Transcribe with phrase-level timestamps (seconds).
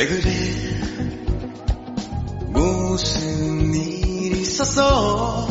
[0.00, 0.30] 왜 그래?
[2.54, 5.46] 무슨 일 있었어?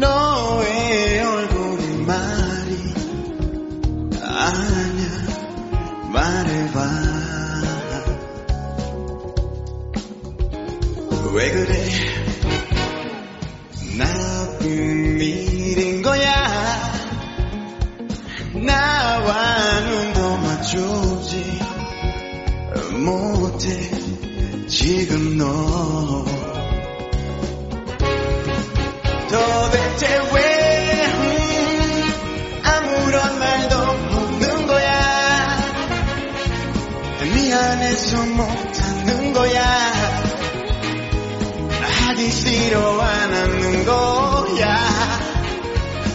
[0.00, 2.76] 너의 얼굴이 말이
[4.20, 5.04] 아냐
[6.12, 6.80] 말해봐.
[11.34, 12.21] 왜 그래
[23.52, 23.68] 못해
[24.66, 25.44] 지금 너?
[29.28, 35.58] 도대체 왜 음, 아무런 말도 없는 거야?
[37.34, 39.62] 미안해서 못하는 거야?
[42.06, 45.22] 하기 싫어 안 하는 거야?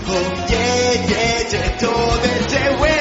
[0.10, 2.97] oh yeah yeah 도대체 왜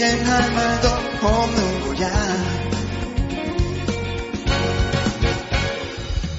[0.00, 0.88] 이젠 할 말도
[1.22, 2.66] 없는 거야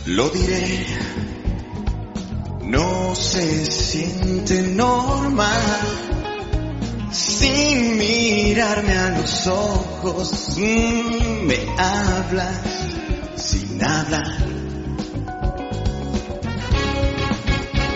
[0.08, 0.86] Lo diré,
[2.64, 5.61] no se siente normal
[7.11, 10.56] sin mirarme a los ojos.
[10.58, 12.61] mm, me hablas
[13.36, 14.38] sin hablar.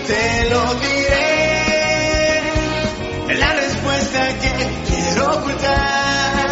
[0.08, 2.42] Te lo diré,
[3.40, 6.49] la respuesta que quiero ocultar.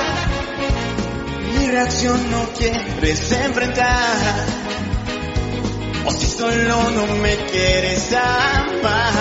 [1.53, 4.47] Mi reacción no quieres enfrentar.
[6.07, 9.13] O si solo no me quieres amar.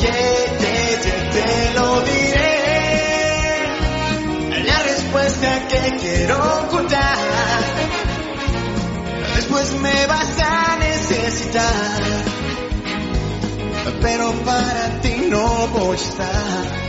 [0.00, 0.12] Yeah,
[0.60, 2.54] yeah, yeah, te lo diré.
[4.64, 7.18] La respuesta que quiero ocultar.
[9.36, 12.02] Después me vas a necesitar.
[14.00, 16.87] Pero para ti no voy a estar.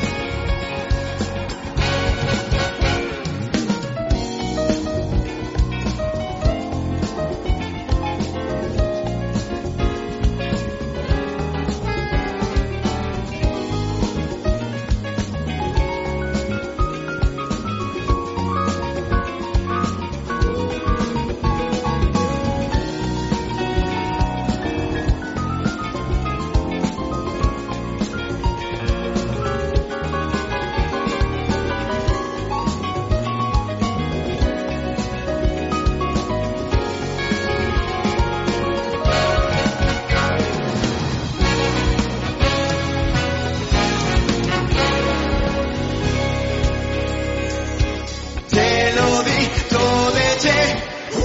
[50.39, 50.49] 대체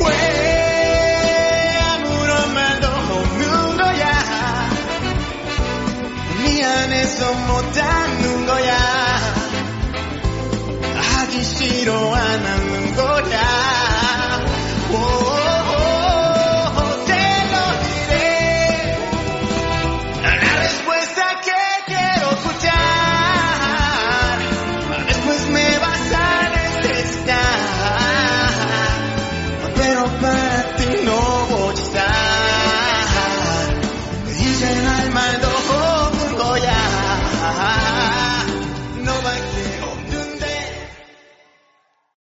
[0.04, 4.70] 왜 아무런 말도 없는 거야?
[6.42, 8.74] 네 미안해서 못 닿는 거야?
[10.96, 12.63] 하기 싫어 안한